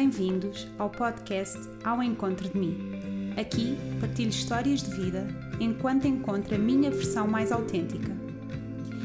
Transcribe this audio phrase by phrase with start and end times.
[0.00, 3.34] Bem-vindos ao podcast Ao Encontro de Mim.
[3.38, 5.26] Aqui partilho histórias de vida
[5.60, 8.10] enquanto encontro a minha versão mais autêntica.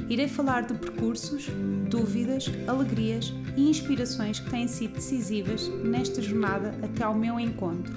[0.07, 1.47] Irei falar de percursos,
[1.89, 7.93] dúvidas, alegrias e inspirações que têm sido decisivas nesta jornada até ao meu encontro.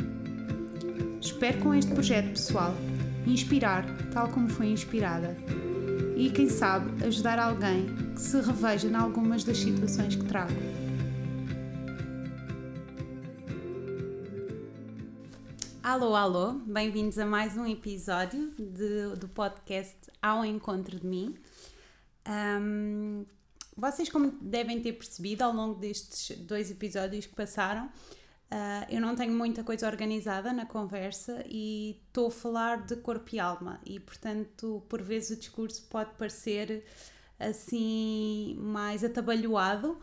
[1.20, 2.74] Espero com este projeto pessoal
[3.28, 5.36] inspirar tal como fui inspirada
[6.16, 10.77] e, quem sabe, ajudar alguém que se reveja em algumas das situações que trago.
[15.90, 21.34] Alô, alô, bem-vindos a mais um episódio de, do podcast Ao Encontro de Mim.
[22.28, 23.24] Um,
[23.74, 29.16] vocês, como devem ter percebido ao longo destes dois episódios que passaram, uh, eu não
[29.16, 33.98] tenho muita coisa organizada na conversa e estou a falar de corpo e alma, e
[33.98, 36.84] portanto, por vezes o discurso pode parecer
[37.40, 39.98] assim mais atabalhoado.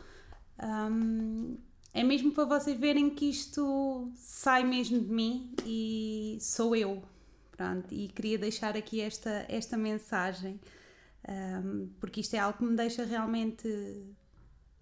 [0.59, 1.57] Um,
[1.95, 7.01] é mesmo para vocês verem que isto sai mesmo de mim e sou eu.
[7.51, 10.59] Pronto, e queria deixar aqui esta, esta mensagem,
[11.25, 14.03] um, porque isto é algo que me deixa realmente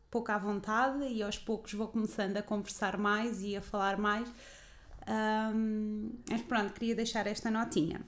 [0.10, 4.28] pouco à vontade e aos poucos vou começando a conversar mais e a falar mais.
[5.08, 8.02] Um, mas pronto, queria deixar esta notinha.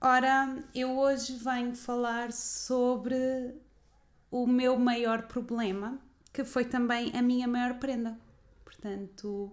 [0.00, 3.54] Ora, eu hoje venho falar sobre
[4.30, 6.00] o meu maior problema
[6.32, 8.18] que foi também a minha maior prenda.
[8.64, 9.50] Portanto,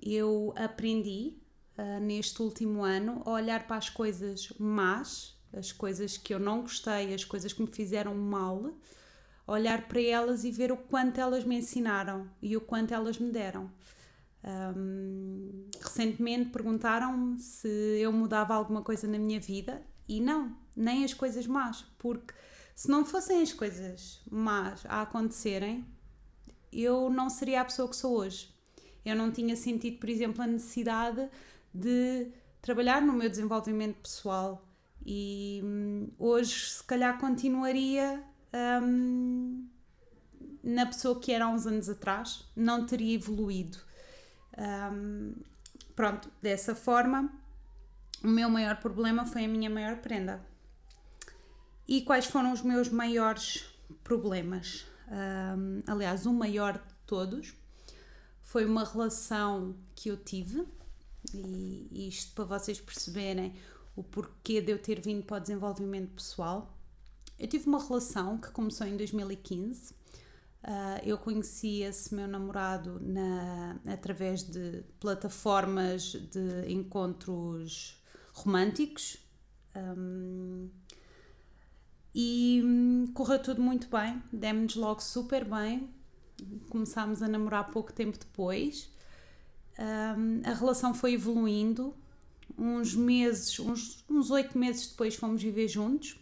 [0.00, 1.34] eu aprendi
[1.78, 6.62] uh, neste último ano a olhar para as coisas más, as coisas que eu não
[6.62, 8.72] gostei, as coisas que me fizeram mal,
[9.46, 13.30] olhar para elas e ver o quanto elas me ensinaram e o quanto elas me
[13.30, 13.70] deram.
[14.42, 21.12] Um, recentemente perguntaram-me se eu mudava alguma coisa na minha vida e não, nem as
[21.12, 22.32] coisas más, porque
[22.74, 25.84] se não fossem as coisas más a acontecerem,
[26.72, 28.54] eu não seria a pessoa que sou hoje.
[29.04, 31.28] Eu não tinha sentido, por exemplo, a necessidade
[31.72, 32.28] de
[32.60, 34.66] trabalhar no meu desenvolvimento pessoal
[35.04, 38.22] e hum, hoje, se calhar, continuaria
[38.82, 39.66] hum,
[40.62, 43.78] na pessoa que era há uns anos atrás, não teria evoluído.
[44.92, 45.34] Hum,
[45.96, 47.32] pronto, dessa forma,
[48.22, 50.44] o meu maior problema foi a minha maior prenda.
[51.90, 53.64] E quais foram os meus maiores
[54.04, 54.86] problemas?
[55.08, 57.52] Um, aliás, o maior de todos
[58.40, 60.64] foi uma relação que eu tive,
[61.34, 63.56] e isto para vocês perceberem
[63.96, 66.78] o porquê de eu ter vindo para o desenvolvimento pessoal.
[67.36, 69.90] Eu tive uma relação que começou em 2015.
[69.90, 69.94] Uh,
[70.62, 78.00] ah, eu conheci esse meu namorado na, através de plataformas de encontros
[78.32, 79.16] românticos.
[79.74, 80.70] Um,
[82.14, 85.88] e hum, correu tudo muito bem, demos logo super bem.
[86.68, 88.90] Começámos a namorar pouco tempo depois.
[89.78, 91.94] Um, a relação foi evoluindo.
[92.58, 96.18] Uns meses, uns, uns oito meses depois, fomos viver juntos.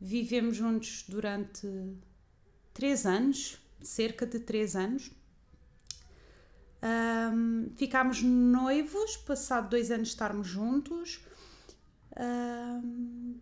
[0.00, 1.66] Vivemos juntos durante
[2.74, 5.10] três anos, cerca de três anos.
[6.82, 11.20] Um, ficámos noivos, passado dois anos estarmos juntos.
[12.16, 13.36] Um,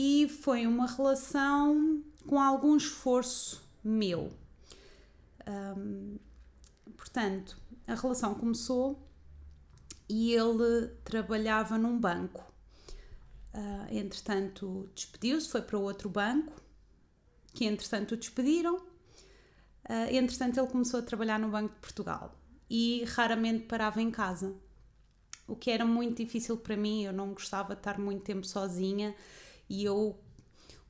[0.00, 4.30] e foi uma relação com algum esforço meu.
[5.44, 6.18] Um,
[6.96, 9.04] portanto, a relação começou
[10.08, 12.44] e ele trabalhava num banco.
[13.52, 16.52] Uh, entretanto, despediu-se, foi para outro banco,
[17.52, 18.76] que entretanto o despediram.
[18.76, 22.36] Uh, entretanto, ele começou a trabalhar no Banco de Portugal
[22.70, 24.54] e raramente parava em casa,
[25.48, 27.02] o que era muito difícil para mim.
[27.02, 29.12] Eu não gostava de estar muito tempo sozinha
[29.68, 30.18] e eu,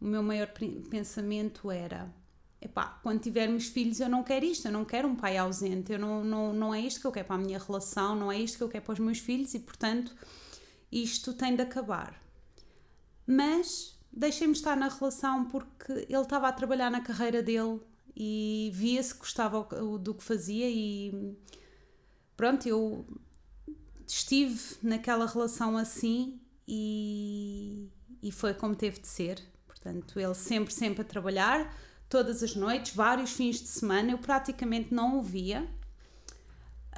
[0.01, 0.49] o meu maior
[0.91, 2.13] pensamento era:
[2.61, 5.99] epá, quando tivermos filhos, eu não quero isto, eu não quero um pai ausente, eu
[5.99, 8.59] não, não, não é isto que eu quero para a minha relação, não é isto
[8.59, 10.15] que eu quero para os meus filhos e, portanto,
[10.91, 12.21] isto tem de acabar.
[13.27, 17.81] Mas deixei-me estar na relação porque ele estava a trabalhar na carreira dele
[18.17, 19.63] e via-se que gostava
[19.99, 21.37] do que fazia e
[22.37, 23.07] pronto, eu
[24.07, 27.89] estive naquela relação assim e,
[28.23, 29.41] e foi como teve de ser.
[29.67, 31.75] Portanto, ele sempre, sempre a trabalhar,
[32.09, 35.69] todas as noites, vários fins de semana, eu praticamente não o via.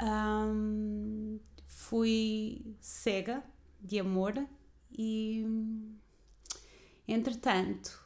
[0.03, 3.43] Um, fui cega
[3.81, 4.35] de amor
[4.97, 5.45] e,
[7.07, 8.01] entretanto,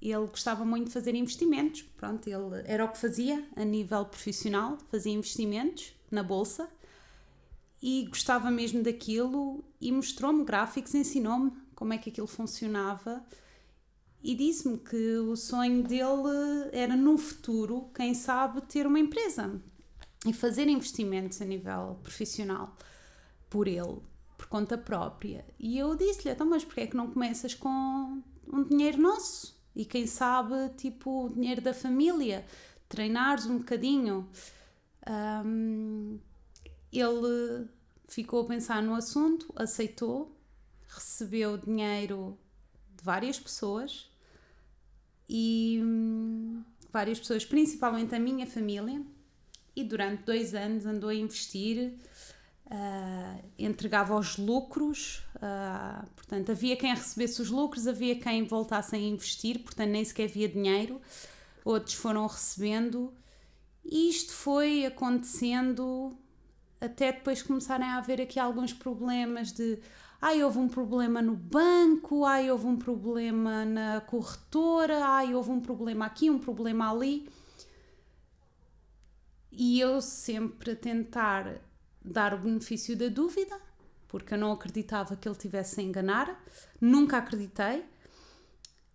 [0.00, 1.82] ele gostava muito de fazer investimentos.
[1.96, 6.68] Pronto, ele era o que fazia a nível profissional, fazia investimentos na bolsa
[7.82, 13.24] e gostava mesmo daquilo e mostrou-me gráficos, ensinou-me como é que aquilo funcionava
[14.22, 19.58] e disse-me que o sonho dele era no futuro, quem sabe, ter uma empresa.
[20.26, 22.76] e fazer investimentos a nível profissional
[23.48, 24.02] por ele,
[24.36, 25.46] por conta própria.
[25.58, 29.58] E eu disse-lhe: então, mas porquê é que não começas com um dinheiro nosso?
[29.74, 32.44] E quem sabe, tipo, o dinheiro da família,
[32.90, 34.28] treinares um bocadinho.
[35.08, 36.20] Um,
[36.92, 37.66] ele
[38.06, 40.38] ficou a pensar no assunto, aceitou,
[40.90, 42.38] recebeu dinheiro
[42.96, 44.10] de várias pessoas
[45.28, 49.00] e hum, várias pessoas, principalmente a minha família,
[49.74, 51.94] e durante dois anos andou a investir,
[52.66, 58.98] uh, entregava os lucros, uh, portanto, havia quem recebesse os lucros, havia quem voltasse a
[58.98, 61.00] investir, portanto, nem sequer havia dinheiro,
[61.64, 63.14] outros foram recebendo,
[63.84, 66.16] e isto foi acontecendo
[66.80, 69.78] até depois começarem a haver aqui alguns problemas de
[70.20, 75.60] ai, houve um problema no banco, ai, houve um problema na corretora, ai, houve um
[75.60, 77.28] problema aqui, um problema ali.
[79.52, 81.60] E eu sempre a tentar
[82.04, 83.58] dar o benefício da dúvida,
[84.08, 86.42] porque eu não acreditava que ele tivesse a enganar,
[86.80, 87.84] nunca acreditei.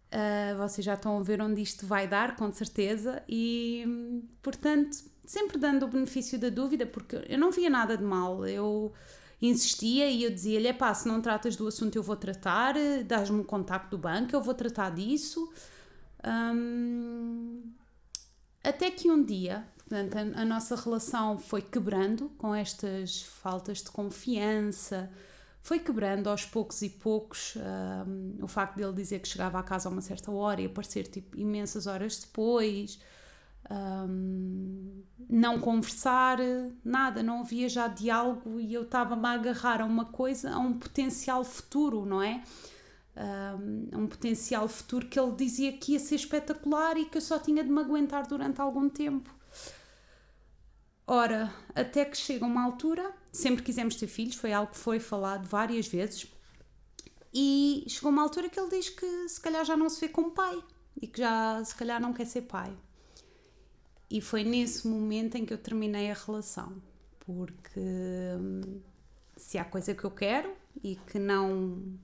[0.06, 5.58] Uh, vocês já estão a ver onde isto vai dar, com certeza, e portanto, sempre
[5.58, 8.46] dando o benefício da dúvida, porque eu não via nada de mal.
[8.48, 8.94] Eu
[9.42, 13.44] insistia e eu dizia-lhe: pá, se não tratas do assunto, eu vou tratar, dás-me o
[13.44, 15.52] contacto do banco, eu vou tratar disso.
[16.26, 17.72] Um,
[18.64, 23.92] até que um dia, portanto, a, a, nossa relação foi quebrando com estas faltas de
[23.92, 25.12] confiança,
[25.62, 27.56] foi quebrando aos poucos e poucos.
[27.56, 31.08] Um, o facto dele dizer que chegava a casa a uma certa hora e aparecer
[31.08, 33.00] tipo, imensas horas depois
[33.70, 36.38] um, não conversar,
[36.84, 40.74] nada, não havia já diálogo e eu estava-me a agarrar a uma coisa, a um
[40.78, 42.44] potencial futuro, não é?
[43.18, 47.40] Um, um potencial futuro que ele dizia que ia ser espetacular e que eu só
[47.40, 49.34] tinha de me aguentar durante algum tempo.
[51.08, 55.48] Ora, até que chega uma altura, sempre quisemos ter filhos, foi algo que foi falado
[55.48, 56.28] várias vezes,
[57.38, 60.32] e chegou uma altura que ele diz que se calhar já não se vê como
[60.32, 60.58] pai
[61.02, 62.74] e que já se calhar não quer ser pai.
[64.10, 66.82] E foi nesse momento em que eu terminei a relação,
[67.20, 68.82] porque hum,
[69.36, 70.54] se há coisa que eu quero
[70.84, 71.98] e que não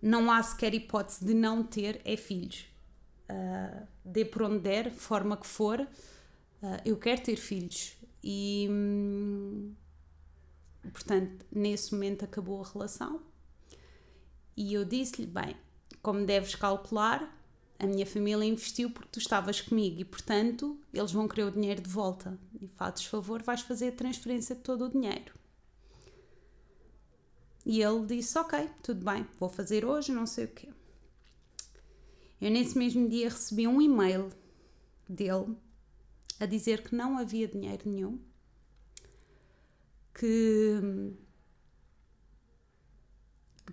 [0.00, 2.66] não há sequer hipótese de não ter é filhos.
[3.28, 5.86] Uh, dê por onde der, forma que for, uh,
[6.84, 7.96] eu quero ter filhos.
[8.22, 9.74] E hum,
[10.92, 13.20] portanto, nesse momento acabou a relação.
[14.56, 15.56] E eu disse-lhe: bem,
[16.02, 17.37] como deves calcular,
[17.78, 21.80] a minha família investiu porque tu estavas comigo e, portanto, eles vão querer o dinheiro
[21.80, 22.38] de volta.
[22.60, 25.32] E fazes favor, vais fazer a transferência de todo o dinheiro.
[27.64, 30.68] E ele disse: Ok, tudo bem, vou fazer hoje, não sei o quê.
[32.40, 34.32] Eu, nesse mesmo dia, recebi um e-mail
[35.08, 35.56] dele
[36.40, 38.20] a dizer que não havia dinheiro nenhum,
[40.14, 41.12] que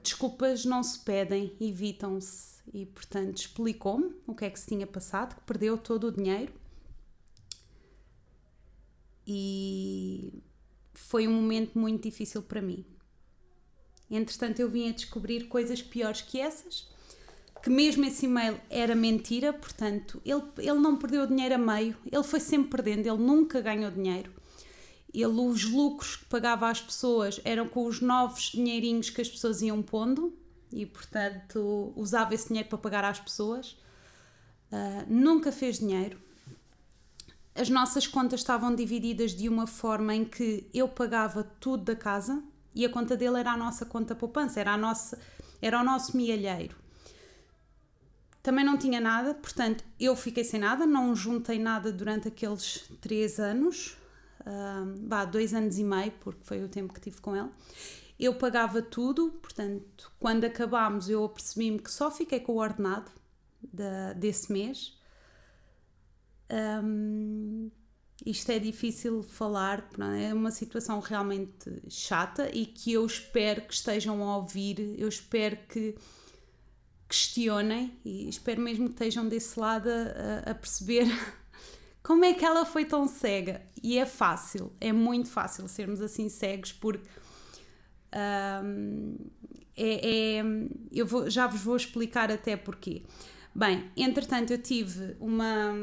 [0.02, 2.55] desculpas não se pedem, evitam-se.
[2.74, 6.54] E, portanto, explicou-me o que é que se tinha passado, que perdeu todo o dinheiro.
[9.26, 10.44] E
[10.94, 12.86] foi um momento muito difícil para mim.
[14.10, 16.88] Entretanto, eu vim a descobrir coisas piores que essas,
[17.64, 21.98] que mesmo esse e-mail era mentira, portanto, ele, ele não perdeu o dinheiro a meio,
[22.12, 24.32] ele foi sempre perdendo, ele nunca ganhou dinheiro
[25.22, 29.62] ele, os lucros que pagava às pessoas eram com os novos dinheirinhos que as pessoas
[29.62, 30.38] iam pondo
[30.72, 33.78] e, portanto, usava esse dinheiro para pagar às pessoas.
[34.72, 36.20] Uh, nunca fez dinheiro.
[37.54, 42.44] As nossas contas estavam divididas de uma forma em que eu pagava tudo da casa
[42.74, 45.18] e a conta dele era a nossa conta poupança, era, a nossa,
[45.62, 46.76] era o nosso mielheiro.
[48.44, 53.40] Também não tinha nada, portanto, eu fiquei sem nada, não juntei nada durante aqueles três
[53.40, 53.98] anos
[54.46, 57.50] uh, dois anos e meio, porque foi o tempo que tive com ele.
[58.20, 63.12] Eu pagava tudo, portanto, quando acabámos, eu apercebi-me que só fiquei com o ordenado
[63.62, 64.98] de, desse mês.
[66.50, 67.70] Um,
[68.26, 74.24] isto é difícil falar, é uma situação realmente chata e que eu espero que estejam
[74.24, 75.96] a ouvir, eu espero que
[77.10, 81.06] questionem e espero mesmo que estejam desse lado a, a perceber
[82.02, 83.62] como é que ela foi tão cega?
[83.84, 87.08] E é fácil, é muito fácil sermos assim cegos, porque
[88.12, 90.44] é, é,
[90.92, 93.04] eu vou, já vos vou explicar até porquê.
[93.54, 95.74] Bem, entretanto eu tive uma,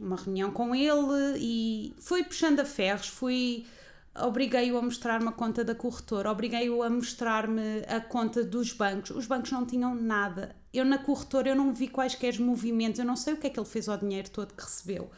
[0.00, 3.66] uma reunião com ele e fui puxando a ferros, fui
[4.18, 9.10] obriguei-o a mostrar-me a conta da corretora, obriguei-o a mostrar-me a conta dos bancos.
[9.10, 10.56] Os bancos não tinham nada.
[10.72, 13.58] Eu na corretora eu não vi quaisquer movimentos, eu não sei o que é que
[13.58, 15.10] ele fez ao dinheiro todo que recebeu.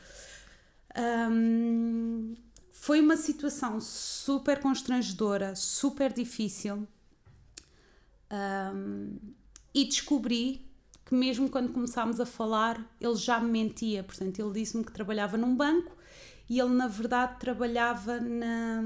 [2.83, 6.85] Foi uma situação super constrangedora, super difícil.
[8.29, 9.19] Um,
[9.73, 10.69] e descobri
[11.05, 14.03] que mesmo quando começámos a falar, ele já me mentia.
[14.03, 15.97] Portanto, ele disse-me que trabalhava num banco
[16.51, 18.83] e ele, na verdade, trabalhava na,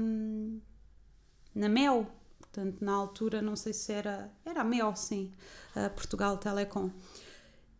[1.55, 2.05] na Mel.
[2.39, 4.31] Portanto, na altura, não sei se era.
[4.45, 5.33] Era a Mel, sim.
[5.75, 6.91] A Portugal Telecom.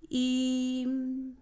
[0.09, 1.36] E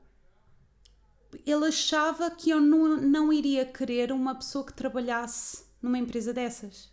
[1.45, 6.89] ele achava que eu não, não iria querer uma pessoa que trabalhasse numa empresa dessas.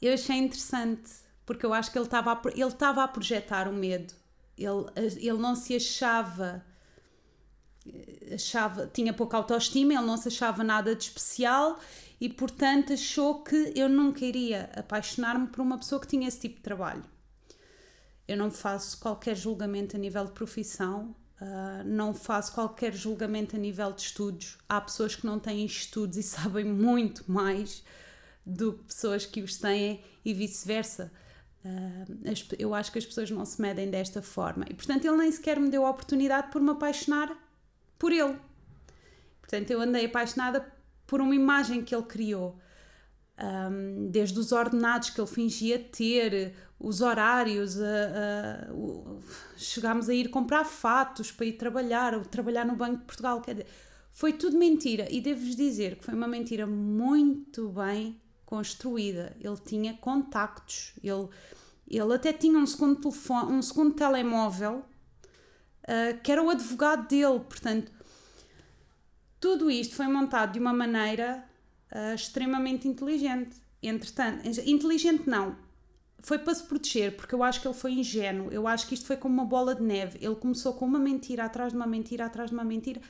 [0.00, 1.10] Eu achei interessante,
[1.44, 4.14] porque eu acho que ele estava a, a projetar o medo.
[4.56, 4.86] Ele,
[5.20, 6.64] ele não se achava
[8.34, 11.78] achava, tinha pouca autoestima, ele não se achava nada de especial
[12.20, 16.56] e, portanto, achou que eu nunca iria apaixonar-me por uma pessoa que tinha esse tipo
[16.56, 17.04] de trabalho.
[18.26, 23.58] Eu não faço qualquer julgamento a nível de profissão, uh, não faço qualquer julgamento a
[23.58, 24.58] nível de estudos.
[24.68, 27.82] Há pessoas que não têm estudos e sabem muito mais
[28.44, 31.12] do que pessoas que os têm e vice-versa.
[31.64, 34.64] Uh, eu acho que as pessoas não se medem desta forma.
[34.68, 37.36] E, portanto, ele nem sequer me deu a oportunidade por me apaixonar
[37.98, 38.36] por ele.
[39.40, 40.66] Portanto, eu andei apaixonada
[41.06, 42.58] por uma imagem que ele criou.
[43.38, 49.20] Um, desde os ordenados que ele fingia ter, os horários, a, a, o,
[49.56, 53.42] chegámos a ir comprar fatos para ir trabalhar, trabalhar no Banco de Portugal.
[54.12, 59.36] Foi tudo mentira e devo-vos dizer que foi uma mentira muito bem construída.
[59.38, 61.28] Ele tinha contactos, ele,
[61.88, 64.84] ele até tinha um segundo telefone, um segundo telemóvel
[65.82, 67.92] uh, que era o advogado dele, portanto
[69.40, 71.44] tudo isto foi montado de uma maneira
[71.92, 73.56] uh, extremamente inteligente.
[73.82, 75.56] Entretanto, inteligente não,
[76.26, 78.50] foi para se proteger, porque eu acho que ele foi ingênuo.
[78.50, 80.18] Eu acho que isto foi como uma bola de neve.
[80.20, 83.00] Ele começou com uma mentira atrás de uma mentira atrás de uma mentira.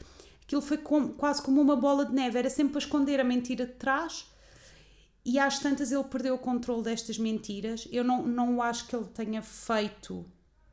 [0.43, 2.39] Aquilo foi como, quase como uma bola de neve.
[2.39, 4.31] Era sempre para esconder a mentira de trás.
[5.25, 7.89] E às tantas ele perdeu o controle destas mentiras.
[7.91, 10.25] Eu não, não acho que ele tenha feito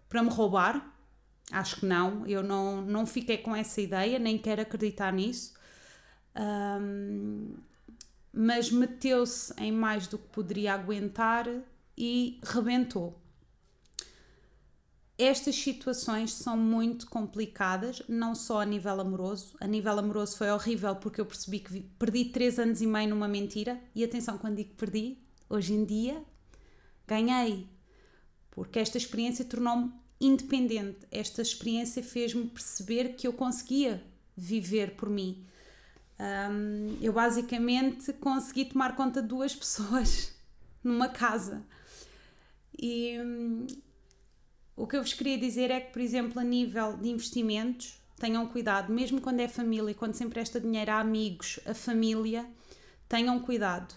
[0.10, 0.94] para me roubar.
[1.52, 2.28] Acho que não.
[2.28, 5.54] Eu não, não fiquei com essa ideia, nem quero acreditar nisso.
[6.36, 7.56] Um,
[8.34, 11.48] mas meteu-se em mais do que poderia aguentar
[11.96, 13.22] e rebentou.
[15.16, 19.56] Estas situações são muito complicadas, não só a nível amoroso.
[19.62, 23.28] A nível amoroso foi horrível porque eu percebi que perdi três anos e meio numa
[23.28, 23.80] mentira.
[23.94, 26.24] E atenção, quando digo perdi, hoje em dia
[27.08, 27.70] ganhei.
[28.50, 31.06] Porque esta experiência tornou-me independente.
[31.12, 34.04] Esta experiência fez-me perceber que eu conseguia
[34.36, 35.46] viver por mim.
[36.24, 40.34] Um, eu basicamente consegui tomar conta de duas pessoas
[40.82, 41.66] numa casa.
[42.80, 43.68] E um,
[44.76, 48.48] o que eu vos queria dizer é que, por exemplo, a nível de investimentos, tenham
[48.48, 52.46] cuidado, mesmo quando é família, quando se empresta dinheiro a amigos, a família,
[53.10, 53.94] tenham cuidado,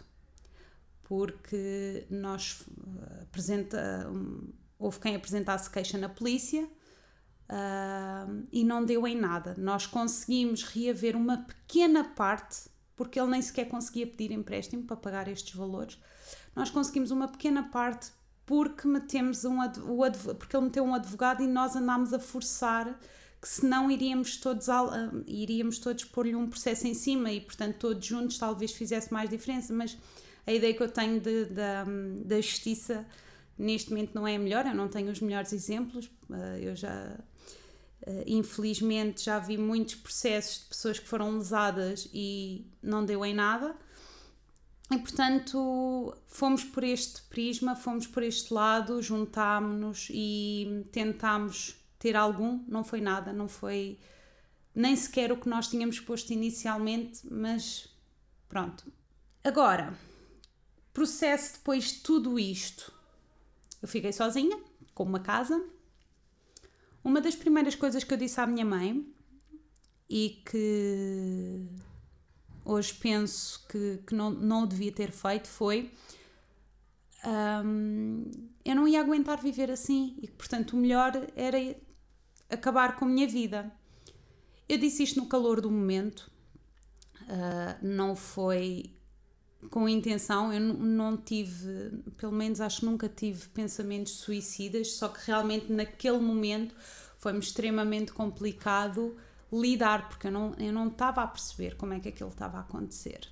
[1.04, 6.68] porque nós eh, apresenta, um, houve quem apresentasse queixa na polícia
[7.50, 9.54] uh, e não deu em nada.
[9.58, 15.28] Nós conseguimos reaver uma pequena parte, porque ele nem sequer conseguia pedir empréstimo para pagar
[15.28, 15.98] estes valores.
[16.54, 18.10] Nós conseguimos uma pequena parte
[18.44, 22.98] porque metemos um o porque ele meteu um advogado e nós andámos a forçar
[23.42, 28.06] que senão iríamos todos uh, iríamos todos pôr-lhe um processo em cima e portanto todos
[28.06, 29.98] juntos talvez fizesse mais diferença, mas
[30.46, 33.04] a ideia que eu tenho de, de, da justiça
[33.58, 37.18] neste momento não é a melhor, eu não tenho os melhores exemplos, uh, eu já
[38.26, 43.74] infelizmente já vi muitos processos de pessoas que foram lesadas e não deu em nada.
[44.90, 52.62] E portanto fomos por este prisma, fomos por este lado, juntámos-nos e tentámos ter algum,
[52.68, 53.98] não foi nada, não foi
[54.74, 57.88] nem sequer o que nós tínhamos posto inicialmente, mas
[58.48, 58.84] pronto.
[59.42, 59.98] Agora,
[60.92, 62.92] processo depois de tudo isto,
[63.82, 64.58] eu fiquei sozinha,
[64.94, 65.64] com uma casa,
[67.06, 69.06] uma das primeiras coisas que eu disse à minha mãe
[70.10, 71.64] e que
[72.64, 75.92] hoje penso que, que não, não o devia ter feito foi
[77.64, 78.24] um,
[78.64, 81.58] eu não ia aguentar viver assim e que, portanto, o melhor era
[82.50, 83.72] acabar com a minha vida.
[84.68, 86.28] Eu disse isto no calor do momento,
[87.22, 88.95] uh, não foi
[89.70, 95.20] com intenção, eu não tive, pelo menos acho que nunca tive pensamentos suicidas, só que
[95.26, 96.74] realmente naquele momento
[97.18, 99.16] foi-me extremamente complicado
[99.52, 102.60] lidar, porque eu não, eu não estava a perceber como é que aquilo estava a
[102.60, 103.28] acontecer.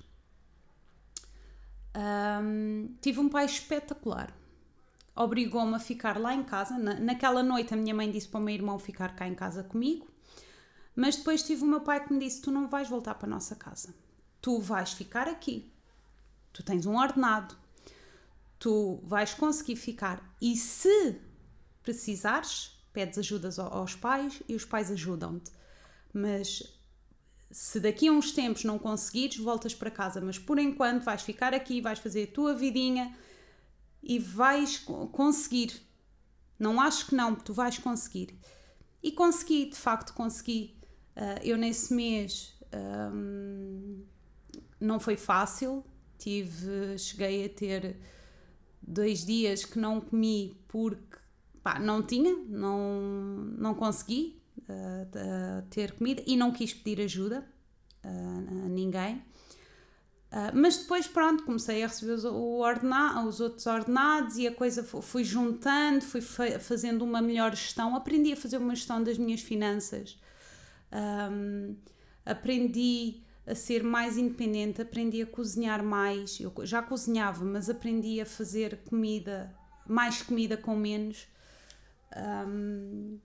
[1.95, 4.35] Um, tive um pai espetacular.
[5.15, 6.77] Obrigou-me a ficar lá em casa.
[6.77, 9.63] Na, naquela noite, a minha mãe disse para o meu irmão ficar cá em casa
[9.63, 10.07] comigo.
[10.93, 13.29] Mas depois tive o meu pai que me disse: Tu não vais voltar para a
[13.29, 13.93] nossa casa
[14.45, 15.73] tu vais ficar aqui,
[16.55, 17.53] tu tens um ordenado,
[18.57, 21.19] tu vais conseguir ficar e se
[21.83, 25.51] precisares, pedes ajudas aos pais e os pais ajudam-te.
[26.13, 26.63] Mas
[27.51, 30.21] se daqui a uns tempos não conseguires, voltas para casa.
[30.21, 33.13] Mas por enquanto vais ficar aqui, vais fazer a tua vidinha
[34.01, 34.77] e vais
[35.11, 35.81] conseguir.
[36.57, 38.39] Não acho que não, tu vais conseguir.
[39.03, 40.73] E consegui, de facto consegui.
[41.17, 42.55] Uh, eu nesse mês
[44.79, 45.83] não foi fácil,
[46.17, 47.97] tive, cheguei a ter
[48.81, 51.17] dois dias que não comi porque
[51.63, 52.99] pá, não tinha, não,
[53.57, 57.45] não consegui uh, ter comida e não quis pedir ajuda
[58.03, 59.21] uh, a ninguém.
[60.53, 65.23] Mas depois, pronto, comecei a receber os, ordena, os outros ordenados e a coisa fui
[65.23, 66.19] juntando, fui
[66.59, 67.95] fazendo uma melhor gestão.
[67.95, 70.19] Aprendi a fazer uma gestão das minhas finanças,
[71.31, 71.77] um,
[72.25, 76.39] aprendi a ser mais independente, aprendi a cozinhar mais.
[76.39, 79.55] Eu já cozinhava, mas aprendi a fazer comida,
[79.87, 81.27] mais comida com menos.
[82.15, 83.19] Um,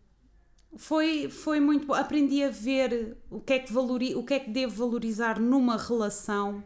[0.76, 1.94] foi, foi muito bom.
[1.94, 5.76] Aprendi a ver o que, é que valori, o que é que devo valorizar numa
[5.76, 6.62] relação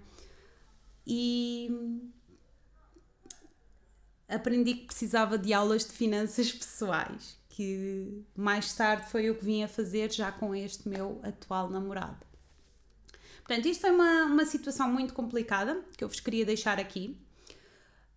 [1.06, 1.70] e
[4.28, 9.62] aprendi que precisava de aulas de finanças pessoais, que mais tarde foi o que vim
[9.62, 12.33] a fazer já com este meu atual namorado.
[13.46, 17.16] Portanto, isto foi uma, uma situação muito complicada que eu vos queria deixar aqui.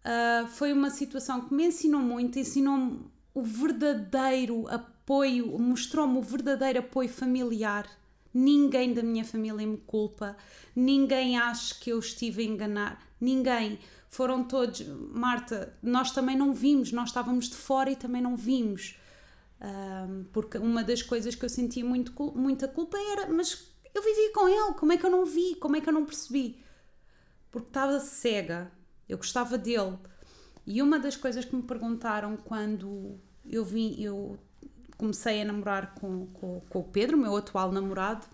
[0.06, 6.80] Uh, foi uma situação que me ensinou muito, ensinou-me o verdadeiro apoio, mostrou-me o verdadeiro
[6.80, 7.86] apoio familiar.
[8.34, 10.38] Ninguém da minha família me culpa,
[10.74, 13.80] ninguém acha que eu estive a enganar, ninguém.
[14.10, 14.82] Foram todos,
[15.12, 18.98] Marta, nós também não vimos, nós estávamos de fora e também não vimos.
[19.60, 24.02] Um, ah, porque uma das coisas que eu sentia muito, muita culpa era, mas eu
[24.02, 25.56] vivi com ele, como é que eu não vi?
[25.56, 26.64] Como é que eu não percebi?
[27.52, 28.72] Porque estava cega,
[29.08, 29.98] eu gostava dele.
[30.66, 34.38] E uma das coisas que me perguntaram quando eu vim, eu
[34.98, 38.28] comecei a namorar com, com, com o Pedro, meu atual namorado,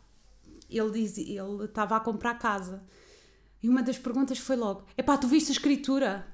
[0.69, 2.83] ele dizia, ele estava a comprar casa.
[3.61, 6.27] E uma das perguntas foi logo: Epá, tu viste a escritura?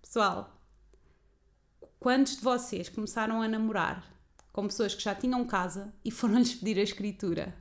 [0.00, 0.56] Pessoal,
[1.98, 4.15] quantos de vocês começaram a namorar
[4.56, 7.54] com pessoas que já tinham casa e foram-lhes pedir a escritura?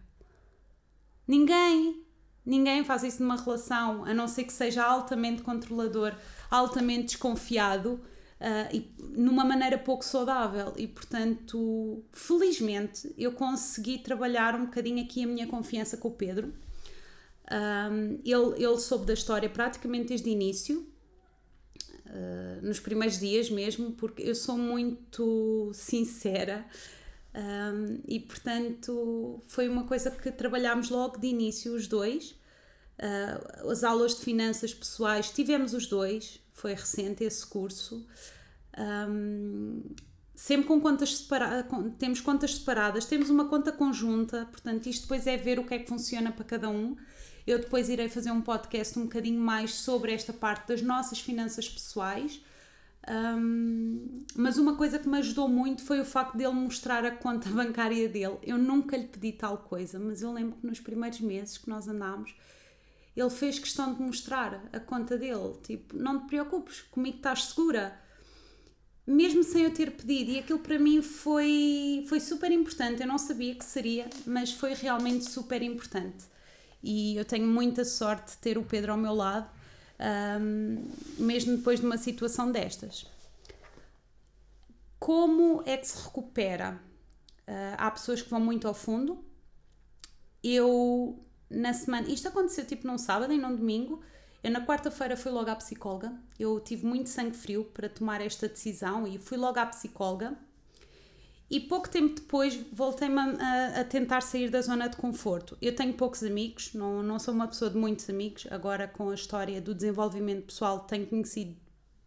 [1.27, 2.05] Ninguém,
[2.45, 6.15] ninguém faz isso numa relação, a não ser que seja altamente controlador,
[6.49, 7.99] altamente desconfiado
[8.39, 10.73] uh, e numa maneira pouco saudável.
[10.77, 16.53] E portanto, felizmente, eu consegui trabalhar um bocadinho aqui a minha confiança com o Pedro.
[17.51, 20.87] Um, ele, ele soube da história praticamente desde o início,
[22.07, 26.65] uh, nos primeiros dias mesmo, porque eu sou muito sincera
[27.35, 32.31] um, e portanto foi uma coisa que trabalhámos logo de início, os dois.
[32.97, 38.07] Uh, as aulas de finanças pessoais tivemos os dois, foi recente esse curso.
[38.77, 39.81] Um,
[40.33, 41.65] sempre com contas separadas,
[41.99, 45.79] temos contas separadas, temos uma conta conjunta, portanto, isto depois é ver o que é
[45.79, 46.95] que funciona para cada um.
[47.45, 51.69] Eu depois irei fazer um podcast um bocadinho mais sobre esta parte das nossas finanças
[51.69, 52.41] pessoais
[53.07, 57.49] um, mas uma coisa que me ajudou muito foi o facto dele mostrar a conta
[57.51, 58.37] bancária dele.
[58.43, 61.87] Eu nunca lhe pedi tal coisa, mas eu lembro que nos primeiros meses que nós
[61.87, 62.35] andámos,
[63.15, 65.53] ele fez questão de mostrar a conta dele.
[65.63, 67.99] Tipo, não te preocupes, comigo estás segura.
[69.07, 73.01] Mesmo sem eu ter pedido, e aquilo para mim foi, foi super importante.
[73.01, 76.25] Eu não sabia que seria, mas foi realmente super importante.
[76.87, 79.49] E eu tenho muita sorte de ter o Pedro ao meu lado
[80.39, 83.07] um, mesmo depois de uma situação destas.
[84.99, 86.79] Como é que se recupera?
[87.47, 89.25] Uh, há pessoas que vão muito ao fundo.
[90.43, 91.19] Eu,
[91.49, 94.03] na semana, isto aconteceu tipo num sábado e num domingo.
[94.43, 96.13] Eu, na quarta-feira, fui logo à psicóloga.
[96.39, 100.37] Eu tive muito sangue frio para tomar esta decisão e fui logo à psicóloga.
[101.49, 105.55] E pouco tempo depois voltei-me a, a, tentar sair da zona de conforto.
[105.61, 108.47] Eu tenho poucos amigos, não, não sou uma pessoa de muitos amigos.
[108.49, 111.55] Agora, com a história do desenvolvimento pessoal, tenho conhecido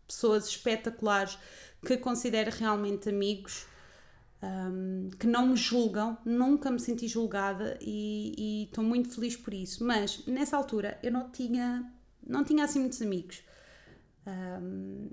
[0.09, 1.38] pessoas espetaculares
[1.87, 3.66] que considero realmente amigos,
[4.42, 9.85] um, que não me julgam, nunca me senti julgada e estou muito feliz por isso.
[9.85, 11.88] Mas nessa altura eu não tinha,
[12.27, 13.42] não tinha assim muitos amigos.
[14.27, 15.11] Um,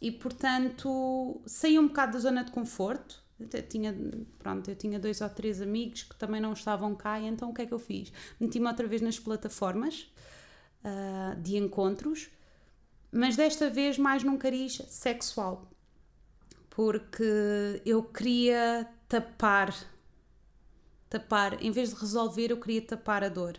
[0.00, 3.21] e portanto saí um bocado da zona de conforto
[3.52, 3.96] eu tinha,
[4.38, 7.54] pronto, eu tinha dois ou três amigos que também não estavam cá, e então o
[7.54, 8.12] que é que eu fiz?
[8.40, 10.12] Meti-me outra vez nas plataformas
[10.84, 12.30] uh, de encontros,
[13.10, 15.70] mas desta vez mais num cariz sexual,
[16.70, 19.74] porque eu queria tapar,
[21.10, 23.58] tapar, em vez de resolver, eu queria tapar a dor.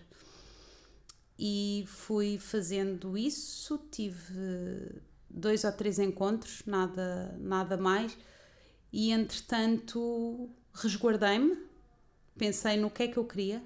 [1.37, 3.77] e fui fazendo isso.
[3.91, 8.17] Tive dois ou três encontros, nada, nada mais,
[8.93, 11.57] e entretanto resguardei-me,
[12.37, 13.63] pensei no que é que eu queria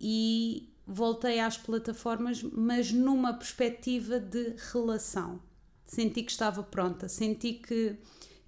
[0.00, 5.40] e voltei às plataformas, mas numa perspectiva de relação.
[5.84, 7.96] Senti que estava pronta, senti que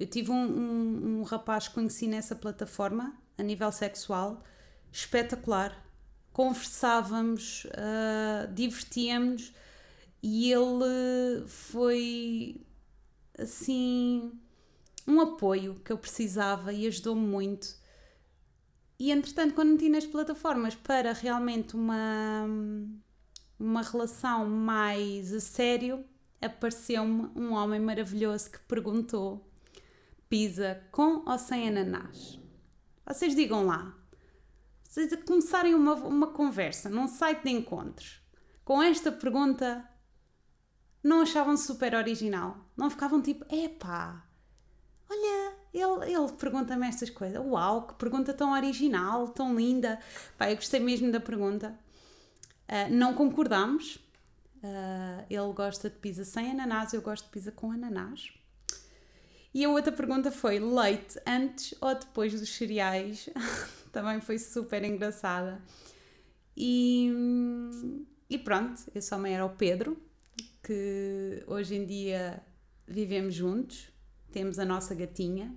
[0.00, 4.42] eu tive um, um, um rapaz que conheci nessa plataforma a nível sexual
[4.90, 5.86] espetacular.
[6.32, 9.52] Conversávamos, uh, divertíamos
[10.22, 12.60] e ele foi
[13.38, 14.32] assim
[15.06, 17.74] um apoio que eu precisava e ajudou-me muito.
[18.98, 22.46] E entretanto, quando meti nas plataformas para realmente uma,
[23.58, 26.04] uma relação mais a sério,
[26.40, 29.50] apareceu-me um homem maravilhoso que perguntou:
[30.28, 32.38] pizza com ou sem ananás?
[33.06, 33.96] Vocês digam lá.
[34.82, 38.20] Vocês começarem uma, uma conversa num site de encontros
[38.70, 39.84] com esta pergunta,
[41.02, 42.70] não achavam super original?
[42.76, 44.24] Não ficavam tipo, epá,
[45.10, 47.44] olha, ele, ele pergunta-me estas coisas.
[47.44, 49.98] Uau, que pergunta tão original, tão linda.
[50.38, 51.76] Pá, eu gostei mesmo da pergunta.
[52.68, 53.96] Uh, não concordamos.
[54.62, 58.32] Uh, ele gosta de pizza sem ananás, eu gosto de pizza com ananás.
[59.52, 63.28] E a outra pergunta foi: leite antes ou depois dos cereais?
[63.90, 65.60] Também foi super engraçada.
[66.56, 67.10] E,
[68.28, 69.96] e pronto, a mãe era o Pedro,
[70.62, 72.42] que hoje em dia
[72.86, 73.88] vivemos juntos,
[74.30, 75.54] temos a nossa gatinha,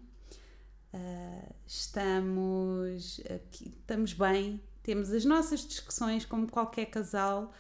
[0.94, 7.54] uh, estamos, aqui, estamos bem, temos as nossas discussões como qualquer casal,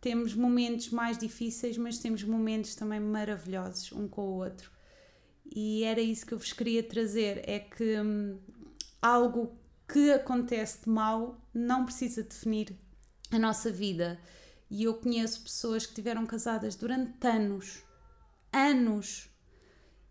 [0.00, 4.70] temos momentos mais difíceis, mas temos momentos também maravilhosos um com o outro.
[5.44, 8.38] E era isso que eu vos queria trazer: é que hum,
[9.02, 9.56] algo
[9.88, 12.76] que acontece de mal não precisa definir
[13.30, 14.20] a nossa vida.
[14.70, 17.82] E eu conheço pessoas que tiveram casadas durante anos,
[18.52, 19.30] anos,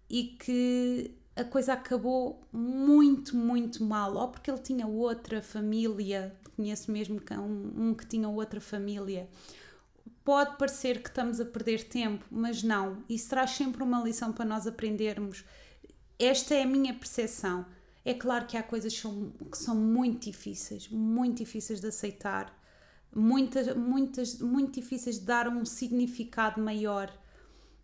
[0.09, 4.15] e que a coisa acabou muito, muito mal.
[4.15, 9.29] Ou porque ele tinha outra família, conheço mesmo um, um que tinha outra família.
[10.23, 13.03] Pode parecer que estamos a perder tempo, mas não.
[13.07, 15.45] Isso traz sempre uma lição para nós aprendermos.
[16.19, 17.65] Esta é a minha percepção.
[18.03, 22.57] É claro que há coisas que são, que são muito difíceis, muito difíceis de aceitar
[23.13, 27.11] muitas, muitas, muito difíceis de dar um significado maior,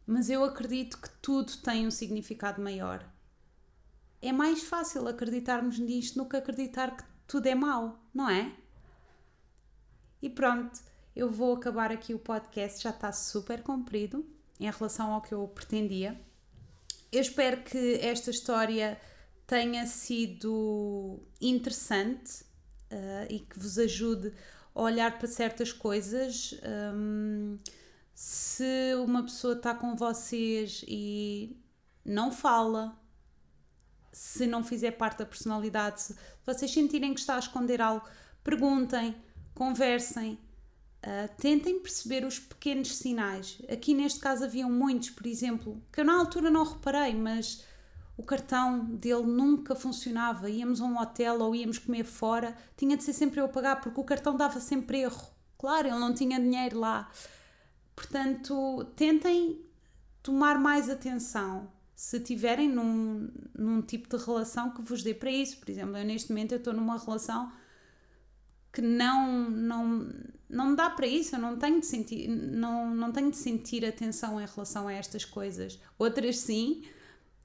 [0.06, 3.06] mas eu acredito que tudo tem um significado maior.
[4.22, 8.56] É mais fácil acreditarmos nisto do que acreditar que tudo é mau, não é?
[10.22, 10.80] E pronto,
[11.16, 14.26] eu vou acabar aqui o podcast, já está super comprido
[14.60, 16.20] em relação ao que eu pretendia.
[17.12, 19.00] Eu espero que esta história
[19.46, 22.44] tenha sido interessante
[22.92, 24.34] uh, e que vos ajude
[24.74, 26.56] olhar para certas coisas.
[26.96, 27.60] Um,
[28.14, 31.58] se uma pessoa está com vocês e
[32.06, 32.98] não fala,
[34.12, 38.08] se não fizer parte da personalidade, se vocês sentirem que está a esconder algo,
[38.44, 39.16] perguntem,
[39.56, 40.34] conversem,
[41.04, 43.60] uh, tentem perceber os pequenos sinais.
[43.72, 47.64] Aqui neste caso haviam muitos, por exemplo, que eu na altura não reparei, mas
[48.16, 50.50] o cartão dele nunca funcionava.
[50.50, 53.82] Íamos a um hotel ou íamos comer fora, tinha de ser sempre eu a pagar
[53.82, 55.34] porque o cartão dava sempre erro.
[55.58, 57.10] Claro, ele não tinha dinheiro lá.
[57.96, 59.64] Portanto, tentem
[60.22, 65.58] tomar mais atenção se tiverem num, num tipo de relação que vos dê para isso.
[65.58, 67.52] Por exemplo, eu neste momento eu estou numa relação
[68.72, 70.10] que não, não,
[70.50, 73.86] não me dá para isso, eu não tenho, de sentir, não, não tenho de sentir
[73.86, 75.80] atenção em relação a estas coisas.
[76.00, 76.84] Outras sim,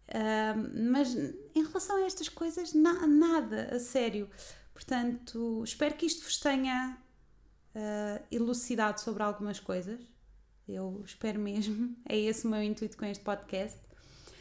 [0.09, 4.29] Uh, mas em relação a estas coisas, na, nada, a sério.
[4.73, 6.97] Portanto, espero que isto vos tenha
[7.75, 10.01] uh, elucidado sobre algumas coisas.
[10.69, 11.97] Eu espero mesmo.
[12.09, 13.79] É esse o meu intuito com este podcast.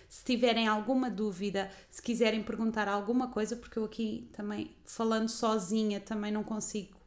[0.10, 6.00] Se tiverem alguma dúvida, se quiserem perguntar alguma coisa, porque eu aqui também, falando sozinha,
[6.00, 6.98] também não consigo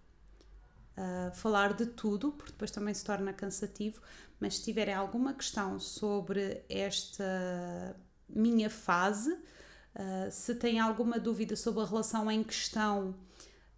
[0.97, 4.01] uh, falar de tudo, porque depois também se torna cansativo.
[4.39, 7.97] Mas se tiverem alguma questão sobre esta
[8.35, 9.33] minha fase.
[9.33, 13.11] Uh, se tem alguma dúvida sobre a relação em questão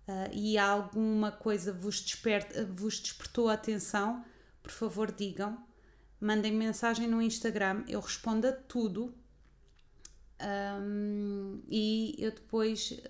[0.07, 4.23] uh, e alguma coisa vos, desperta, vos despertou a atenção,
[4.62, 5.59] por favor digam.
[6.20, 9.12] Mandem mensagem no Instagram, eu respondo a tudo
[10.81, 13.01] um, e eu depois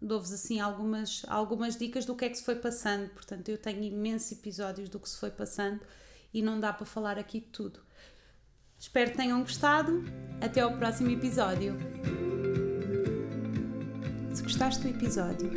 [0.00, 3.08] dou-vos assim algumas, algumas dicas do que é que se foi passando.
[3.10, 5.80] Portanto, eu tenho imensos episódios do que se foi passando
[6.32, 7.80] e não dá para falar aqui tudo.
[8.78, 10.02] Espero que tenham gostado.
[10.40, 11.76] Até ao próximo episódio.
[14.34, 15.52] Se gostaste do episódio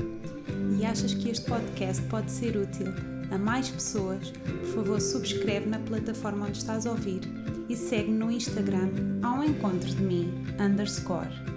[0.79, 5.79] e achas que este podcast pode ser útil a mais pessoas, por favor subscreve na
[5.79, 7.21] plataforma onde estás a ouvir
[7.67, 8.89] e segue-me no Instagram
[9.23, 11.54] ao encontro de mim, underscore.